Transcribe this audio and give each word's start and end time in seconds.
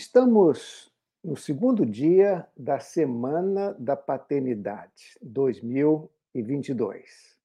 Estamos 0.00 0.90
no 1.22 1.36
segundo 1.36 1.84
dia 1.84 2.48
da 2.56 2.80
Semana 2.80 3.76
da 3.78 3.94
Paternidade 3.94 5.18
2022. 5.20 7.38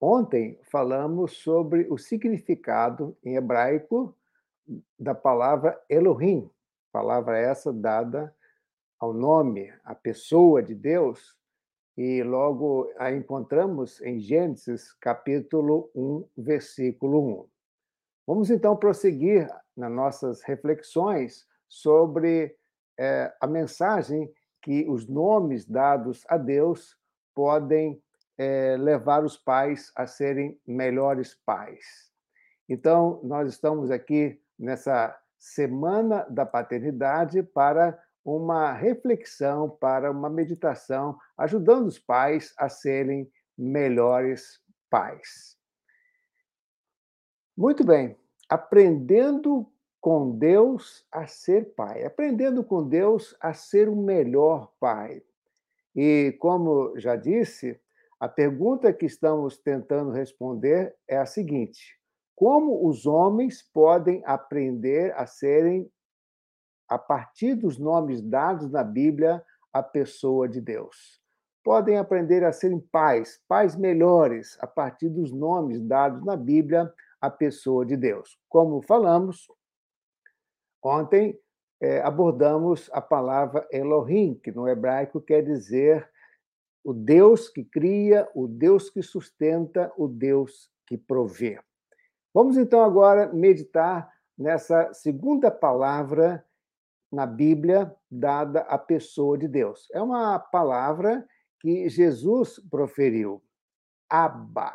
Ontem 0.00 0.58
falamos 0.62 1.36
sobre 1.36 1.86
o 1.90 1.98
significado 1.98 3.14
em 3.22 3.36
hebraico 3.36 4.16
da 4.98 5.14
palavra 5.14 5.78
Elohim, 5.86 6.50
palavra 6.90 7.36
essa 7.36 7.70
dada 7.74 8.34
ao 8.98 9.12
nome, 9.12 9.70
à 9.84 9.94
pessoa 9.94 10.62
de 10.62 10.74
Deus, 10.74 11.36
e 11.94 12.22
logo 12.22 12.90
a 12.96 13.12
encontramos 13.12 14.00
em 14.00 14.18
Gênesis 14.18 14.94
capítulo 14.94 15.90
1, 15.94 16.24
versículo 16.38 17.42
1. 17.42 17.46
Vamos 18.26 18.50
então 18.50 18.74
prosseguir 18.74 19.46
nas 19.76 19.92
nossas 19.92 20.40
reflexões 20.40 21.46
sobre 21.68 22.56
é, 22.98 23.34
a 23.40 23.46
mensagem 23.46 24.32
que 24.62 24.84
os 24.88 25.06
nomes 25.06 25.64
dados 25.64 26.24
a 26.28 26.36
Deus 26.36 26.96
podem 27.34 28.02
é, 28.38 28.76
levar 28.76 29.24
os 29.24 29.36
pais 29.36 29.92
a 29.94 30.06
serem 30.06 30.60
melhores 30.66 31.34
pais. 31.44 32.10
Então, 32.68 33.20
nós 33.22 33.48
estamos 33.48 33.90
aqui 33.90 34.40
nessa 34.58 35.16
Semana 35.38 36.26
da 36.30 36.44
Paternidade 36.44 37.42
para 37.42 37.96
uma 38.24 38.72
reflexão, 38.72 39.70
para 39.70 40.10
uma 40.10 40.28
meditação, 40.28 41.16
ajudando 41.38 41.86
os 41.86 41.98
pais 41.98 42.52
a 42.58 42.68
serem 42.68 43.30
melhores 43.56 44.60
pais. 44.90 45.56
Muito 47.56 47.84
bem, 47.84 48.18
aprendendo 48.48 49.70
com 50.06 50.30
Deus 50.30 51.04
a 51.10 51.26
ser 51.26 51.74
pai, 51.74 52.04
aprendendo 52.04 52.62
com 52.62 52.88
Deus 52.88 53.36
a 53.40 53.52
ser 53.52 53.88
o 53.88 53.96
melhor 53.96 54.72
pai. 54.78 55.20
E, 55.96 56.36
como 56.38 56.96
já 56.96 57.16
disse, 57.16 57.76
a 58.20 58.28
pergunta 58.28 58.92
que 58.92 59.04
estamos 59.04 59.58
tentando 59.58 60.12
responder 60.12 60.94
é 61.08 61.16
a 61.16 61.26
seguinte: 61.26 61.98
como 62.36 62.86
os 62.86 63.04
homens 63.04 63.68
podem 63.74 64.22
aprender 64.24 65.12
a 65.16 65.26
serem, 65.26 65.90
a 66.88 66.96
partir 67.00 67.56
dos 67.56 67.76
nomes 67.76 68.22
dados 68.22 68.70
na 68.70 68.84
Bíblia, 68.84 69.44
a 69.72 69.82
pessoa 69.82 70.48
de 70.48 70.60
Deus? 70.60 71.20
Podem 71.64 71.98
aprender 71.98 72.44
a 72.44 72.52
serem 72.52 72.78
pais, 72.78 73.40
pais 73.48 73.74
melhores, 73.74 74.56
a 74.60 74.68
partir 74.68 75.08
dos 75.08 75.32
nomes 75.32 75.80
dados 75.80 76.24
na 76.24 76.36
Bíblia, 76.36 76.94
a 77.20 77.28
pessoa 77.28 77.84
de 77.84 77.96
Deus. 77.96 78.38
Como 78.48 78.80
falamos, 78.82 79.48
Ontem 80.82 81.38
é, 81.80 82.00
abordamos 82.00 82.88
a 82.92 83.00
palavra 83.00 83.66
Elohim, 83.70 84.34
que 84.42 84.52
no 84.52 84.68
hebraico 84.68 85.20
quer 85.20 85.42
dizer 85.42 86.08
o 86.84 86.92
Deus 86.92 87.48
que 87.48 87.64
cria, 87.64 88.28
o 88.34 88.46
Deus 88.46 88.88
que 88.88 89.02
sustenta, 89.02 89.92
o 89.96 90.06
Deus 90.06 90.70
que 90.86 90.96
provê. 90.96 91.58
Vamos 92.32 92.56
então 92.56 92.82
agora 92.82 93.32
meditar 93.32 94.08
nessa 94.38 94.92
segunda 94.92 95.50
palavra 95.50 96.44
na 97.10 97.26
Bíblia 97.26 97.94
dada 98.10 98.60
à 98.60 98.78
pessoa 98.78 99.36
de 99.38 99.48
Deus. 99.48 99.88
É 99.92 100.00
uma 100.00 100.38
palavra 100.38 101.26
que 101.60 101.88
Jesus 101.88 102.60
proferiu, 102.70 103.42
Abba. 104.08 104.72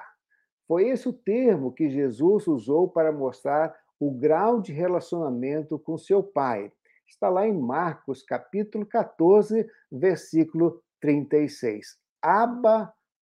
Foi 0.68 0.90
esse 0.90 1.08
o 1.08 1.14
termo 1.14 1.72
que 1.72 1.90
Jesus 1.90 2.48
usou 2.48 2.90
para 2.90 3.12
mostrar 3.12 3.76
o 4.02 4.10
grau 4.10 4.60
de 4.60 4.74
relacionamento 4.74 5.78
com 5.78 5.96
seu 5.96 6.24
pai. 6.24 6.74
Está 7.08 7.30
lá 7.30 7.48
em 7.48 7.54
Marcos, 7.54 8.24
capítulo 8.24 8.84
14, 8.84 9.70
versículo 9.92 10.82
36. 11.00 12.00
Abba, 12.20 12.92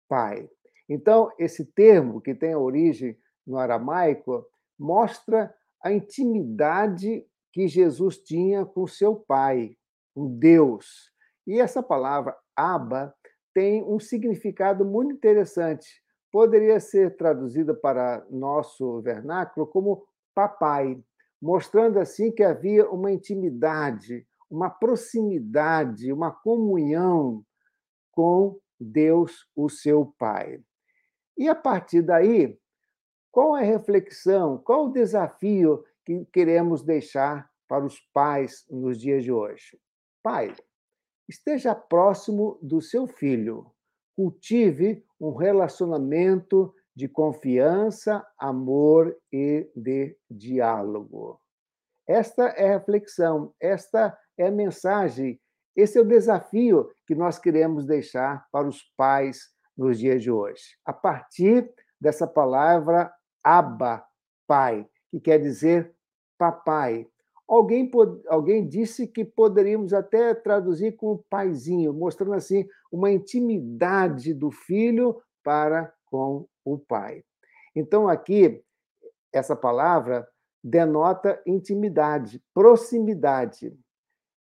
pai. 0.09 0.51
Então, 0.89 1.31
esse 1.39 1.65
termo, 1.65 2.21
que 2.21 2.35
tem 2.35 2.57
origem 2.57 3.17
no 3.47 3.59
aramaico, 3.59 4.45
mostra 4.77 5.55
a 5.81 5.93
intimidade 5.93 7.25
que 7.53 7.69
Jesus 7.69 8.19
tinha 8.19 8.67
com 8.67 8.89
seu 8.89 9.15
pai, 9.15 9.77
um 10.17 10.37
Deus. 10.37 11.13
E 11.47 11.61
essa 11.61 11.81
palavra 11.81 12.37
Abba 12.57 13.15
tem 13.55 13.85
um 13.85 14.01
significado 14.01 14.85
muito 14.85 15.13
interessante. 15.13 16.03
Poderia 16.33 16.81
ser 16.81 17.17
traduzida 17.17 17.73
para 17.73 18.27
nosso 18.29 19.01
vernáculo 19.01 19.65
como 19.65 20.05
papai, 20.37 21.03
mostrando 21.41 21.99
assim 21.99 22.31
que 22.31 22.43
havia 22.43 22.89
uma 22.91 23.11
intimidade, 23.11 24.27
uma 24.51 24.69
proximidade, 24.69 26.13
uma 26.13 26.31
comunhão 26.31 27.43
com 28.13 28.59
Deus, 28.79 29.49
o 29.57 29.71
seu 29.71 30.15
Pai. 30.19 30.61
E 31.39 31.49
a 31.49 31.55
partir 31.55 32.03
daí, 32.03 32.59
qual 33.33 33.57
é 33.57 33.63
a 33.63 33.67
reflexão, 33.67 34.59
qual 34.59 34.87
o 34.87 34.93
desafio 34.93 35.83
que 36.05 36.27
queremos 36.27 36.83
deixar 36.83 37.51
para 37.67 37.85
os 37.85 37.99
pais 38.13 38.67
nos 38.71 38.99
dias 38.99 39.25
de 39.25 39.33
hoje? 39.33 39.79
Pai, 40.23 40.55
esteja 41.27 41.75
próximo 41.75 42.59
do 42.63 42.81
seu 42.83 43.07
filho, 43.07 43.71
cultive 44.15 45.03
um 45.19 45.35
relacionamento 45.35 46.75
de 46.97 47.07
confiança, 47.07 48.27
amor 48.39 49.15
e 49.31 49.71
de 49.77 50.17
diálogo. 50.31 51.39
Esta 52.09 52.45
é 52.49 52.71
a 52.71 52.79
reflexão, 52.79 53.53
esta 53.61 54.17
é 54.39 54.47
a 54.47 54.51
mensagem, 54.51 55.39
esse 55.77 55.99
é 55.99 56.01
o 56.01 56.07
desafio 56.07 56.91
que 57.07 57.15
nós 57.15 57.39
queremos 57.39 57.85
deixar 57.85 58.47
para 58.51 58.67
os 58.67 58.83
pais 58.97 59.51
nos 59.77 59.99
dias 59.99 60.23
de 60.23 60.31
hoje. 60.31 60.79
A 60.87 60.93
partir 60.93 61.71
dessa 62.01 62.27
palavra 62.27 63.13
Abba, 63.45 64.03
pai, 64.47 64.89
que 65.11 65.21
quer 65.21 65.39
dizer 65.39 65.95
papai. 66.39 67.07
Alguém, 67.47 67.91
alguém 68.29 68.67
disse 68.67 69.07
que 69.07 69.25
poderíamos 69.25 69.93
até 69.93 70.35
traduzir 70.35 70.97
como 70.97 71.25
paizinho, 71.31 71.93
mostrando 71.93 72.35
assim 72.35 72.67
uma 72.91 73.11
intimidade 73.11 74.35
do 74.35 74.51
filho 74.51 75.21
para 75.45 75.93
com 76.07 76.47
o 76.73 76.79
Pai. 76.79 77.23
Então, 77.75 78.09
aqui, 78.09 78.63
essa 79.33 79.55
palavra 79.55 80.27
denota 80.63 81.41
intimidade, 81.47 82.43
proximidade. 82.53 83.73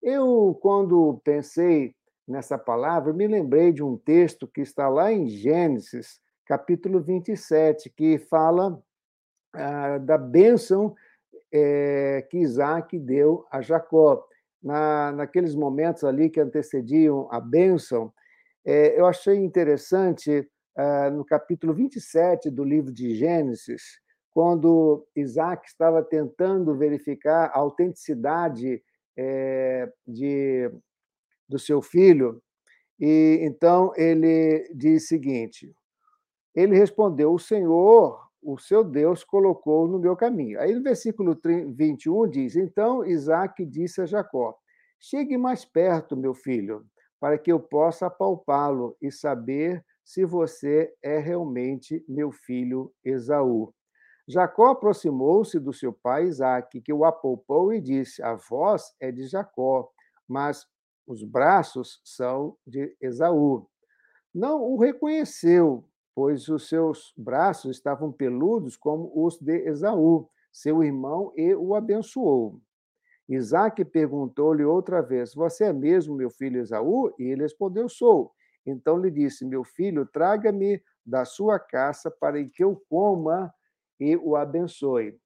Eu, 0.03 0.59
quando 0.63 1.21
pensei 1.23 1.95
nessa 2.27 2.57
palavra, 2.57 3.13
me 3.13 3.27
lembrei 3.27 3.73
de 3.73 3.83
um 3.83 3.97
texto 3.97 4.49
que 4.49 4.63
está 4.63 4.89
lá 4.89 5.13
em 5.13 5.29
Gênesis, 5.29 6.21
capítulo 6.47 7.01
27, 7.01 7.91
que 7.91 8.19
fala 8.19 8.83
ah, 9.53 9.99
da 9.99 10.17
bênção 10.17 10.95
é, 11.53 12.27
que 12.31 12.39
Isaac 12.39 12.99
deu 12.99 13.47
a 13.51 13.61
Jacó. 13.61 14.27
Na, 14.63 15.13
naqueles 15.13 15.55
momentos 15.55 16.05
ali 16.05 16.31
que 16.31 16.41
antecediam 16.41 17.29
a 17.31 17.39
bênção, 17.39 18.11
é, 18.65 18.99
eu 18.99 19.05
achei 19.05 19.37
interessante 19.37 20.51
no 21.13 21.25
capítulo 21.25 21.73
27 21.73 22.51
do 22.51 22.65
livro 22.65 22.93
de 22.93 23.15
Gênesis, 23.15 24.01
quando 24.31 25.07
Isaac 25.15 25.69
estava 25.69 26.03
tentando 26.03 26.77
verificar 26.77 27.51
a 27.55 27.59
autenticidade 27.59 28.83
é, 29.17 29.89
de, 30.07 30.71
do 31.49 31.59
seu 31.59 31.81
filho, 31.81 32.43
e 32.99 33.39
então 33.43 33.93
ele 33.97 34.69
diz 34.75 35.05
o 35.05 35.07
seguinte: 35.07 35.75
ele 36.55 36.77
respondeu, 36.77 37.33
o 37.33 37.39
Senhor, 37.39 38.21
o 38.43 38.59
seu 38.59 38.85
Deus, 38.85 39.25
colocou 39.25 39.89
no 39.89 39.99
meu 39.99 40.17
caminho. 40.17 40.61
Aí 40.61 40.75
no 40.75 40.83
versículo 40.83 41.39
21 41.45 42.29
diz: 42.29 42.57
Então 42.57 43.05
Isaac 43.05 43.65
disse 43.65 44.01
a 44.01 44.07
Jacó: 44.07 44.57
Chegue 45.01 45.37
mais 45.37 45.65
perto, 45.65 46.17
meu 46.17 46.35
filho, 46.35 46.85
para 47.21 47.39
que 47.39 47.51
eu 47.51 47.61
possa 47.61 48.07
apalpá-lo 48.07 48.97
e 49.01 49.11
saber 49.13 49.85
se 50.05 50.25
você 50.25 50.93
é 51.03 51.19
realmente 51.19 52.05
meu 52.09 52.31
filho 52.31 52.93
Esaú. 53.05 53.73
Jacó 54.27 54.69
aproximou-se 54.69 55.59
do 55.59 55.73
seu 55.73 55.93
pai 55.93 56.25
Isaque, 56.25 56.81
que 56.81 56.93
o 56.93 57.05
apalpou 57.05 57.73
e 57.73 57.81
disse: 57.81 58.23
A 58.23 58.35
voz 58.35 58.95
é 59.01 59.11
de 59.11 59.27
Jacó, 59.27 59.91
mas 60.29 60.67
os 61.07 61.23
braços 61.23 62.01
são 62.05 62.57
de 62.67 62.97
Esaú. 63.01 63.69
Não 64.35 64.63
o 64.63 64.79
reconheceu, 64.79 65.85
pois 66.15 66.49
os 66.49 66.69
seus 66.69 67.13
braços 67.17 67.77
estavam 67.77 68.11
peludos 68.11 68.77
como 68.77 69.13
os 69.15 69.39
de 69.39 69.69
Esaú, 69.69 70.29
seu 70.53 70.83
irmão, 70.83 71.33
e 71.37 71.55
o 71.55 71.75
abençoou. 71.75 72.61
Isaac 73.29 73.85
perguntou-lhe 73.85 74.65
outra 74.65 75.03
vez: 75.03 75.35
Você 75.35 75.65
é 75.65 75.73
mesmo 75.73 76.15
meu 76.15 76.31
filho 76.31 76.61
Esaú? 76.61 77.15
E 77.19 77.25
ele 77.25 77.43
respondeu: 77.43 77.89
Sou. 77.89 78.33
Então 78.67 78.99
lhe 78.99 79.11
disse: 79.11 79.45
Meu 79.45 79.65
filho, 79.65 80.07
traga-me 80.07 80.83
da 81.05 81.25
sua 81.25 81.59
caça 81.59 82.11
para 82.11 82.43
que 82.45 82.65
eu 82.65 82.83
coma 82.89 83.53
e 84.01 84.17
o 84.17 84.37
abençoe. 84.37 85.19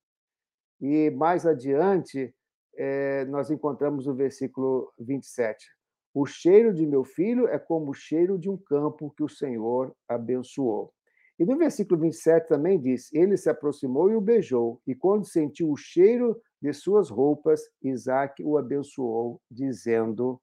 E 0.81 1.11
mais 1.11 1.47
adiante, 1.47 2.35
é, 2.77 3.25
nós 3.27 3.51
encontramos 3.51 4.07
o 4.07 4.15
versículo 4.15 4.93
27. 4.99 5.67
O 6.15 6.27
cheiro 6.27 6.73
de 6.73 6.87
meu 6.87 7.05
filho 7.05 7.47
é 7.49 7.59
como 7.59 7.91
o 7.91 7.95
cheiro 7.95 8.39
de 8.39 8.49
um 8.49 8.57
campo 8.57 9.13
que 9.17 9.23
o 9.23 9.29
Senhor 9.29 9.95
abençoou. 10.09 10.93
E 11.39 11.45
no 11.45 11.57
versículo 11.57 12.01
27 12.01 12.49
também 12.49 12.81
diz: 12.81 13.13
Ele 13.13 13.37
se 13.37 13.49
aproximou 13.49 14.11
e 14.11 14.17
o 14.17 14.21
beijou, 14.21 14.81
e 14.87 14.95
quando 14.95 15.25
sentiu 15.25 15.71
o 15.71 15.77
cheiro 15.77 16.41
de 16.61 16.73
suas 16.73 17.11
roupas, 17.11 17.61
Isaac 17.83 18.43
o 18.43 18.59
abençoou, 18.59 19.41
dizendo: 19.49 20.41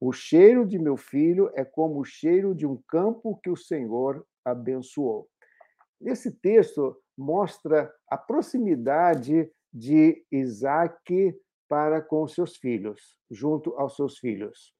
O 0.00 0.12
cheiro 0.12 0.66
de 0.66 0.78
meu 0.78 0.96
filho 0.96 1.50
é 1.54 1.62
como 1.62 2.00
o 2.00 2.04
cheiro 2.04 2.54
de 2.54 2.66
um 2.66 2.80
campo 2.88 3.38
que 3.42 3.50
o 3.50 3.56
Senhor 3.56 4.26
abençoou. 4.42 5.28
Esse 6.00 6.30
texto 6.30 6.96
mostra 7.16 7.92
a 8.08 8.16
proximidade 8.16 9.52
de 9.70 10.24
Isaac 10.32 11.38
para 11.68 12.00
com 12.00 12.26
seus 12.26 12.56
filhos, 12.56 13.14
junto 13.30 13.76
aos 13.76 13.94
seus 13.94 14.18
filhos, 14.18 14.74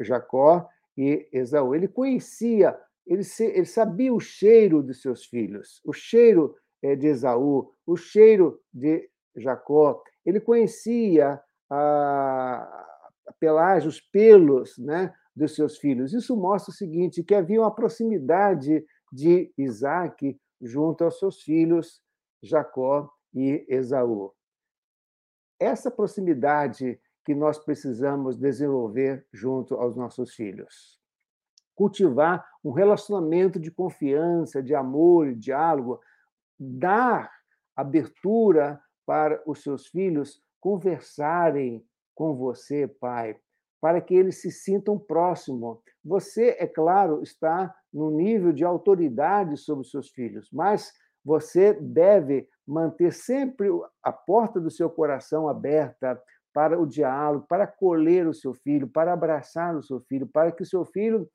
Jacó 0.00 0.66
e 0.96 1.28
Esaú. 1.30 1.74
Ele 1.74 1.86
conhecia, 1.86 2.76
ele, 3.06 3.22
sabia 3.22 4.14
o 4.14 4.18
cheiro 4.18 4.82
de 4.82 4.94
seus 4.94 5.26
filhos, 5.26 5.82
o 5.84 5.92
cheiro 5.92 6.56
eh, 6.82 6.96
de 6.96 7.08
Esaú, 7.08 7.72
o 7.86 7.96
cheiro 7.96 8.58
de 8.72 9.08
Jacó. 9.36 10.02
Ele 10.24 10.40
conhecia 10.40 11.40
a 11.70 12.91
pelagem, 13.38 13.88
os 13.88 14.00
pelos 14.00 14.76
né, 14.78 15.14
dos 15.34 15.54
seus 15.54 15.78
filhos. 15.78 16.12
Isso 16.12 16.36
mostra 16.36 16.72
o 16.72 16.74
seguinte, 16.74 17.22
que 17.22 17.34
havia 17.34 17.60
uma 17.60 17.74
proximidade 17.74 18.84
de 19.12 19.52
Isaac 19.56 20.38
junto 20.60 21.04
aos 21.04 21.18
seus 21.18 21.42
filhos, 21.42 22.02
Jacó 22.42 23.10
e 23.34 23.64
Esaú. 23.68 24.32
Essa 25.58 25.90
proximidade 25.90 27.00
que 27.24 27.34
nós 27.34 27.58
precisamos 27.58 28.36
desenvolver 28.36 29.26
junto 29.32 29.76
aos 29.76 29.96
nossos 29.96 30.34
filhos. 30.34 31.00
Cultivar 31.74 32.44
um 32.64 32.72
relacionamento 32.72 33.58
de 33.58 33.70
confiança, 33.70 34.62
de 34.62 34.74
amor 34.74 35.28
e 35.28 35.34
diálogo, 35.34 36.00
dar 36.58 37.30
abertura 37.76 38.80
para 39.06 39.42
os 39.46 39.62
seus 39.62 39.86
filhos 39.86 40.42
conversarem 40.60 41.84
com 42.14 42.34
você, 42.34 42.86
pai, 42.86 43.36
para 43.80 44.00
que 44.00 44.14
eles 44.14 44.40
se 44.40 44.50
sintam 44.50 44.98
próximos. 44.98 45.78
Você, 46.04 46.56
é 46.58 46.66
claro, 46.66 47.22
está 47.22 47.74
no 47.92 48.10
nível 48.10 48.52
de 48.52 48.64
autoridade 48.64 49.56
sobre 49.56 49.82
os 49.82 49.90
seus 49.90 50.10
filhos, 50.10 50.48
mas 50.52 50.92
você 51.24 51.72
deve 51.74 52.48
manter 52.66 53.12
sempre 53.12 53.68
a 54.02 54.12
porta 54.12 54.60
do 54.60 54.70
seu 54.70 54.88
coração 54.88 55.48
aberta 55.48 56.20
para 56.52 56.78
o 56.78 56.86
diálogo, 56.86 57.46
para 57.48 57.64
acolher 57.64 58.26
o 58.26 58.34
seu 58.34 58.52
filho, 58.54 58.88
para 58.88 59.12
abraçar 59.12 59.74
o 59.76 59.82
seu 59.82 60.00
filho, 60.00 60.26
para 60.26 60.52
que 60.52 60.62
o 60.62 60.66
seu 60.66 60.84
filho 60.84 61.28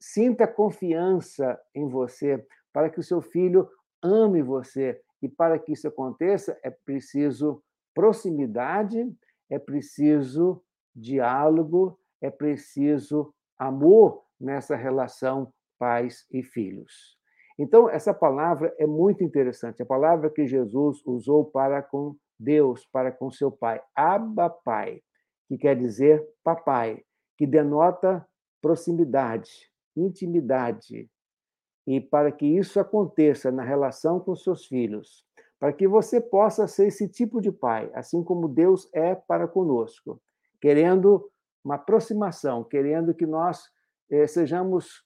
sinta 0.00 0.46
confiança 0.46 1.58
em 1.74 1.88
você, 1.88 2.44
para 2.72 2.90
que 2.90 3.00
o 3.00 3.02
seu 3.02 3.20
filho 3.20 3.68
ame 4.02 4.42
você. 4.42 5.00
E 5.22 5.28
para 5.28 5.58
que 5.58 5.72
isso 5.72 5.88
aconteça, 5.88 6.58
é 6.62 6.70
preciso 6.70 7.62
proximidade, 7.94 9.10
é 9.50 9.58
preciso 9.58 10.62
diálogo, 10.94 11.98
é 12.20 12.30
preciso 12.30 13.34
amor 13.58 14.22
nessa 14.40 14.76
relação 14.76 15.52
pais 15.78 16.26
e 16.30 16.42
filhos. 16.42 17.16
Então, 17.58 17.88
essa 17.88 18.12
palavra 18.12 18.74
é 18.78 18.86
muito 18.86 19.24
interessante, 19.24 19.82
a 19.82 19.86
palavra 19.86 20.30
que 20.30 20.46
Jesus 20.46 21.02
usou 21.06 21.44
para 21.44 21.82
com 21.82 22.14
Deus, 22.38 22.86
para 22.86 23.10
com 23.10 23.30
seu 23.30 23.50
pai, 23.50 23.80
Abba 23.94 24.50
Pai, 24.50 25.02
que 25.48 25.56
quer 25.56 25.76
dizer 25.76 26.22
papai, 26.44 27.02
que 27.36 27.46
denota 27.46 28.26
proximidade, 28.60 29.50
intimidade. 29.96 31.10
E 31.86 32.00
para 32.00 32.30
que 32.32 32.46
isso 32.46 32.78
aconteça 32.78 33.50
na 33.50 33.62
relação 33.62 34.20
com 34.20 34.34
seus 34.34 34.66
filhos, 34.66 35.25
para 35.58 35.72
que 35.72 35.88
você 35.88 36.20
possa 36.20 36.66
ser 36.66 36.88
esse 36.88 37.08
tipo 37.08 37.40
de 37.40 37.50
pai, 37.50 37.90
assim 37.94 38.22
como 38.22 38.48
Deus 38.48 38.88
é 38.92 39.14
para 39.14 39.48
conosco, 39.48 40.20
querendo 40.60 41.30
uma 41.64 41.76
aproximação, 41.76 42.62
querendo 42.62 43.14
que 43.14 43.26
nós 43.26 43.70
eh, 44.10 44.26
sejamos 44.26 45.04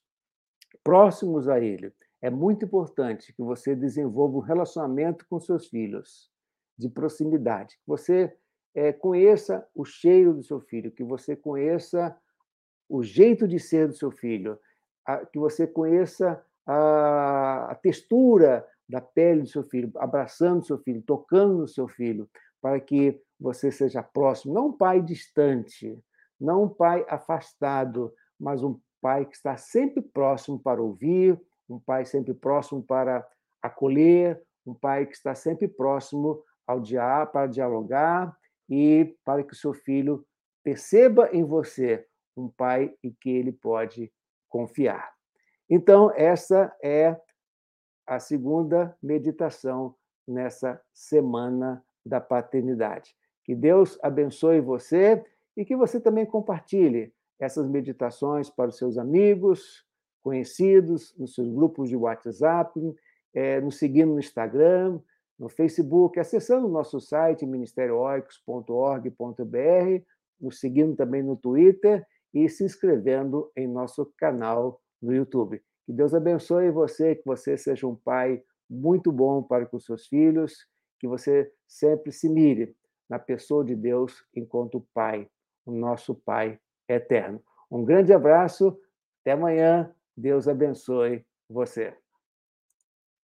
próximos 0.82 1.48
a 1.48 1.60
Ele. 1.60 1.92
É 2.20 2.28
muito 2.28 2.64
importante 2.64 3.32
que 3.32 3.42
você 3.42 3.74
desenvolva 3.74 4.38
um 4.38 4.40
relacionamento 4.40 5.26
com 5.28 5.40
seus 5.40 5.68
filhos, 5.68 6.30
de 6.76 6.88
proximidade, 6.88 7.76
que 7.76 7.86
você 7.86 8.34
eh, 8.74 8.92
conheça 8.92 9.66
o 9.74 9.84
cheiro 9.84 10.34
do 10.34 10.42
seu 10.42 10.60
filho, 10.60 10.90
que 10.90 11.04
você 11.04 11.36
conheça 11.36 12.16
o 12.88 13.02
jeito 13.02 13.46
de 13.46 13.58
ser 13.58 13.86
do 13.86 13.94
seu 13.94 14.10
filho, 14.10 14.58
a, 15.06 15.24
que 15.24 15.38
você 15.38 15.66
conheça 15.66 16.44
a, 16.66 17.70
a 17.70 17.74
textura 17.74 18.66
da 18.90 19.00
pele 19.00 19.42
do 19.42 19.48
seu 19.48 19.62
filho, 19.62 19.90
abraçando 19.96 20.60
o 20.60 20.64
seu 20.64 20.78
filho, 20.78 21.02
tocando 21.02 21.58
no 21.58 21.68
seu 21.68 21.86
filho, 21.86 22.28
para 22.60 22.78
que 22.80 23.20
você 23.38 23.70
seja 23.70 24.02
próximo, 24.02 24.52
não 24.52 24.66
um 24.66 24.72
pai 24.72 25.00
distante, 25.00 25.98
não 26.38 26.64
um 26.64 26.68
pai 26.68 27.06
afastado, 27.08 28.12
mas 28.38 28.62
um 28.62 28.78
pai 29.00 29.24
que 29.24 29.34
está 29.34 29.56
sempre 29.56 30.02
próximo 30.02 30.58
para 30.58 30.82
ouvir, 30.82 31.40
um 31.68 31.78
pai 31.78 32.04
sempre 32.04 32.34
próximo 32.34 32.82
para 32.82 33.26
acolher, 33.62 34.42
um 34.66 34.74
pai 34.74 35.06
que 35.06 35.14
está 35.14 35.34
sempre 35.34 35.68
próximo 35.68 36.42
ao 36.66 36.80
dia 36.80 37.26
para 37.26 37.46
dialogar 37.46 38.36
e 38.68 39.16
para 39.24 39.42
que 39.42 39.52
o 39.52 39.56
seu 39.56 39.72
filho 39.72 40.26
perceba 40.62 41.30
em 41.32 41.44
você 41.44 42.06
um 42.36 42.48
pai 42.48 42.94
em 43.02 43.14
que 43.20 43.30
ele 43.30 43.52
pode 43.52 44.12
confiar. 44.48 45.12
Então, 45.68 46.12
essa 46.14 46.74
é 46.82 47.16
a 48.10 48.18
segunda 48.18 48.94
meditação 49.00 49.94
nessa 50.26 50.82
semana 50.92 51.82
da 52.04 52.20
paternidade. 52.20 53.14
Que 53.44 53.54
Deus 53.54 53.96
abençoe 54.02 54.60
você 54.60 55.24
e 55.56 55.64
que 55.64 55.76
você 55.76 56.00
também 56.00 56.26
compartilhe 56.26 57.14
essas 57.38 57.68
meditações 57.68 58.50
para 58.50 58.70
os 58.70 58.76
seus 58.76 58.98
amigos, 58.98 59.86
conhecidos, 60.24 61.14
nos 61.16 61.36
seus 61.36 61.52
grupos 61.52 61.88
de 61.88 61.96
WhatsApp, 61.96 62.72
é, 63.32 63.60
nos 63.60 63.78
seguindo 63.78 64.14
no 64.14 64.18
Instagram, 64.18 64.98
no 65.38 65.48
Facebook, 65.48 66.18
acessando 66.18 66.66
o 66.66 66.70
nosso 66.70 67.00
site 67.00 67.46
ministérioicos.org.br, 67.46 70.04
nos 70.40 70.58
seguindo 70.58 70.96
também 70.96 71.22
no 71.22 71.36
Twitter 71.36 72.04
e 72.34 72.48
se 72.48 72.64
inscrevendo 72.64 73.52
em 73.54 73.68
nosso 73.68 74.12
canal 74.18 74.82
no 75.00 75.14
YouTube. 75.14 75.62
Que 75.90 75.96
Deus 75.96 76.14
abençoe 76.14 76.70
você, 76.70 77.16
que 77.16 77.24
você 77.26 77.58
seja 77.58 77.84
um 77.84 77.96
pai 77.96 78.40
muito 78.70 79.10
bom 79.10 79.42
para 79.42 79.66
com 79.66 79.80
seus 79.80 80.06
filhos, 80.06 80.64
que 81.00 81.08
você 81.08 81.52
sempre 81.66 82.12
se 82.12 82.28
mire 82.28 82.76
na 83.08 83.18
pessoa 83.18 83.64
de 83.64 83.74
Deus 83.74 84.24
enquanto 84.32 84.86
Pai, 84.94 85.28
o 85.66 85.72
nosso 85.72 86.14
Pai 86.14 86.60
eterno. 86.88 87.42
Um 87.68 87.84
grande 87.84 88.12
abraço, 88.12 88.78
até 89.20 89.32
amanhã, 89.32 89.92
Deus 90.16 90.46
abençoe 90.46 91.26
você. 91.48 91.92